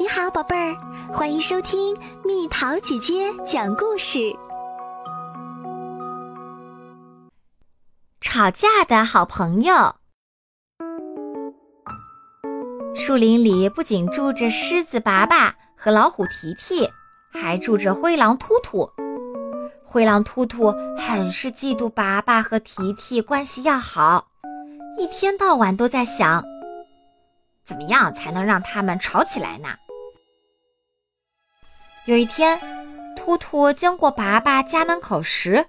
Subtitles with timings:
[0.00, 0.76] 你好，宝贝儿，
[1.12, 4.32] 欢迎收听蜜桃姐姐讲故事。
[8.20, 9.96] 吵架的好朋友。
[12.94, 16.88] 树林里不仅住着狮子拔拔和老虎提提，
[17.32, 18.88] 还住着灰狼突突。
[19.84, 24.28] 灰狼突突很是嫉妒拔拔和提提关系要好，
[24.96, 26.44] 一天到晚都在想，
[27.64, 29.70] 怎么样才能让他们吵起来呢？
[32.08, 32.58] 有一天，
[33.14, 35.66] 突突经过拔拔家门口时，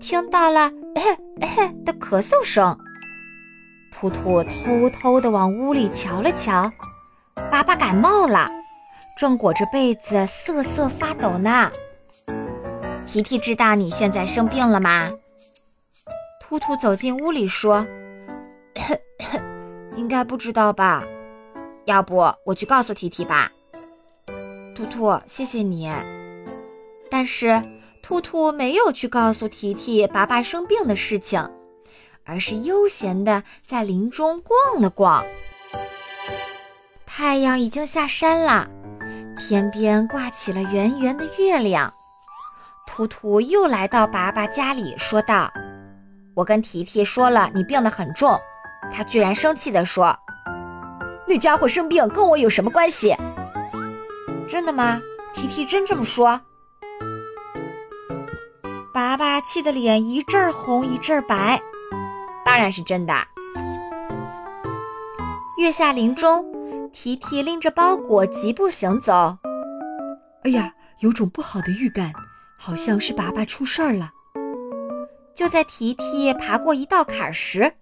[0.00, 2.74] 听到了“咳咳”的咳嗽声。
[3.92, 6.72] 突突偷偷地往屋里瞧了瞧，
[7.50, 8.48] 拔拔感冒了，
[9.18, 11.70] 正裹着被子瑟瑟发抖呢。
[13.06, 15.10] 提提知道你现在生病了吗？
[16.40, 17.86] 突突走进屋里说
[18.74, 19.38] ：“咳 咳
[19.94, 21.04] 应该不知道吧？
[21.84, 23.52] 要不我去告诉提提吧。”
[24.74, 25.90] 兔兔，谢谢你。
[27.10, 27.60] 但是
[28.02, 31.46] 兔兔没有去告诉提提拔拔生病的事情，
[32.24, 35.24] 而是悠闲地在林中逛了逛。
[37.06, 38.66] 太阳已经下山了，
[39.36, 41.92] 天边挂起了圆圆的月亮。
[42.86, 45.52] 兔兔又来到拔拔家里，说道
[46.34, 48.38] ：“我跟提提说了你病得很重，
[48.90, 50.18] 他居然生气地说
[51.28, 53.14] ：‘那家伙生病跟我有什么关系？’”
[54.52, 55.00] 真的吗？
[55.32, 56.38] 提提真这么说？
[58.92, 61.58] 爸爸气得脸一阵红一阵白。
[62.44, 63.14] 当然是真的。
[65.56, 66.44] 月下林中，
[66.92, 69.34] 提提拎着包裹疾步行走。
[70.42, 72.12] 哎呀，有种不好的预感，
[72.58, 74.10] 好像是爸爸出事儿了。
[75.34, 77.72] 就在提提爬过一道坎时，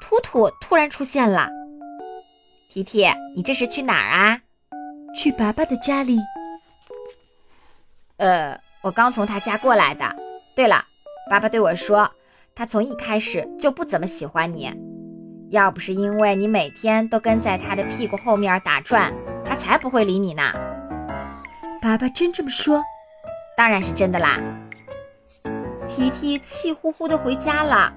[0.00, 1.46] 突突突然出现了。
[2.70, 4.40] 提提，你这是去哪儿啊？
[5.16, 6.18] 去爸爸的家里。
[8.18, 10.04] 呃，我刚从他家过来的。
[10.54, 10.84] 对了，
[11.30, 12.10] 爸爸对我说，
[12.54, 14.70] 他从一开始就不怎么喜欢你。
[15.50, 19.12] 要不是因为你每天都跟在他的屁股后面打转，
[19.44, 20.52] 他才不会理你呢。
[21.80, 22.82] 爸爸真这么说？
[23.56, 24.38] 当然是真的啦。
[25.88, 27.92] 提提气呼呼的回家了。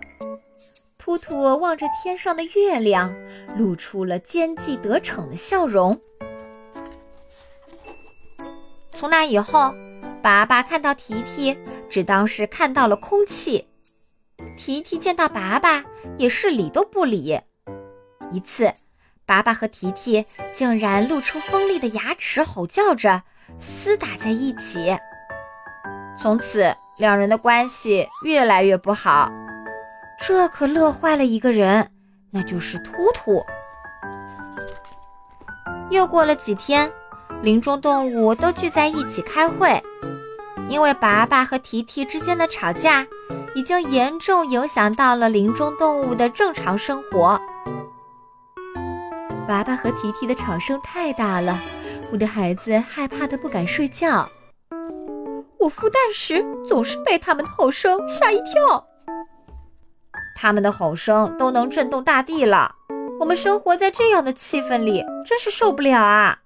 [0.97, 3.13] 突突望着天上的月亮，
[3.57, 5.99] 露出了奸计得逞的笑容。
[8.99, 9.73] 从那以后，
[10.21, 11.57] 爸爸看到提提，
[11.89, 13.63] 只当是看到了空气；
[14.57, 15.81] 提提见到爸爸，
[16.17, 17.39] 也是理都不理。
[18.29, 18.73] 一次，
[19.25, 23.23] 爸爸和提提竟然露出锋利的牙齿，吼叫着
[23.57, 24.97] 厮打在一起。
[26.21, 29.31] 从此，两人的关系越来越不好，
[30.19, 31.89] 这可乐坏了一个人，
[32.31, 33.45] 那就是突突。
[35.89, 36.91] 又过了几天。
[37.41, 39.81] 林中动物都聚在一起开会，
[40.67, 43.07] 因为拔拔和提提之间的吵架，
[43.55, 47.39] 已经严重影响到了林中动物的正常生活。
[49.47, 51.57] 拔拔和提提的吵声太大了，
[52.11, 54.29] 我的孩子害怕的不敢睡觉。
[55.57, 58.85] 我孵蛋时总是被他们的吼声吓一跳。
[60.35, 62.75] 他们的吼声都能震动大地了，
[63.17, 66.39] 我们生活在这样的气氛里，真是受不了啊！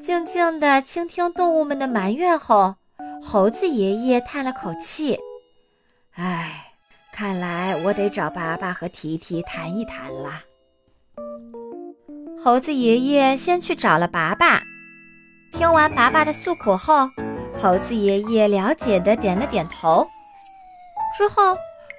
[0.00, 2.76] 静静地倾听动物们的埋怨后，
[3.22, 5.18] 猴子爷爷叹了口气
[6.14, 6.72] ：“唉，
[7.12, 10.42] 看来我得找爸爸和提提谈一谈了。”
[12.38, 14.62] 猴子爷爷先去找了爸爸，
[15.52, 17.08] 听完爸爸的诉苦后，
[17.56, 20.06] 猴子爷爷了解的点了点头。
[21.16, 21.56] 之后，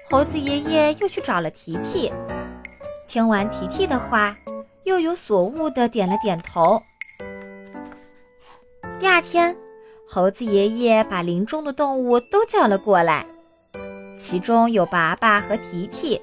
[0.08, 2.10] 猴子爷爷又去找了提提，
[3.06, 4.34] 听完提提的话，
[4.84, 6.80] 又有所悟的点了点头。
[9.00, 9.56] 第二天，
[10.08, 13.24] 猴子爷爷把林中的动物都叫了过来，
[14.18, 16.20] 其中有拔拔和提提，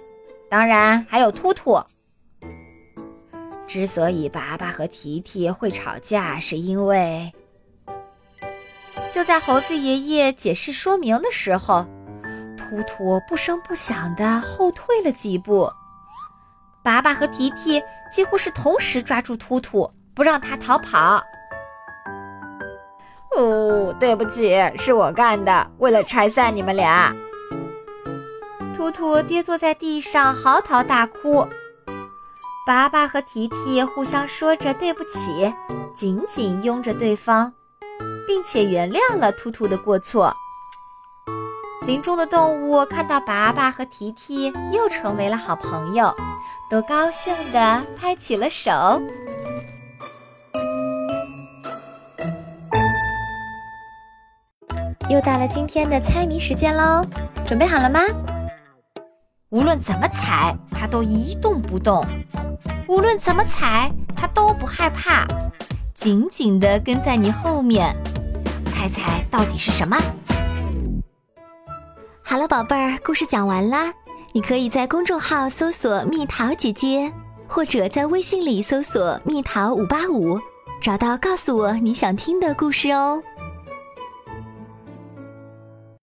[0.49, 1.81] 当然还有突突。
[3.65, 7.31] 之所以拔拔和提提会吵架，是因为
[9.09, 11.85] 就在猴子爷爷解释说明的时候，
[12.57, 15.71] 突突不声不响地后退了几步，
[16.83, 17.81] 拔拔和提提
[18.11, 21.23] 几乎是同时抓住突突，不让他逃跑。
[23.37, 25.72] 哦，对不起，是我干的。
[25.79, 27.14] 为了拆散你们俩，
[28.76, 31.47] 兔兔跌坐在地上嚎啕大哭。
[32.66, 35.53] 爸爸和提提互相说着对不起，
[35.93, 37.53] 紧紧拥着对方，
[38.26, 40.34] 并且原谅了兔兔的过错。
[41.85, 46.11] 林中的动物看到爸爸和提提又成为了好朋友，
[46.70, 48.72] 都高兴地拍起了手。
[55.07, 57.05] 又到了今天的猜谜时间喽，
[57.46, 57.99] 准备好了吗？
[59.49, 62.03] 无论怎么踩，它都一动不动；
[62.87, 65.23] 无论怎么踩，它都不害怕，
[65.93, 67.96] 紧紧地跟在你后面。
[68.72, 69.96] 猜猜到底是什么？
[72.23, 73.93] 好了，宝贝儿，故事讲完啦。
[74.34, 77.13] 你可以在公众号搜索“蜜桃姐姐”，
[77.47, 80.40] 或者在微信里搜索“蜜桃五八五”，
[80.81, 83.22] 找到告诉我你想听的故事哦。